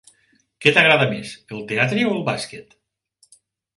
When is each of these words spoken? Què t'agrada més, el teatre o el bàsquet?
Què 0.65 0.71
t'agrada 0.77 1.07
més, 1.11 1.35
el 1.57 1.61
teatre 1.73 2.07
o 2.07 2.17
el 2.17 2.25
bàsquet? 2.31 2.77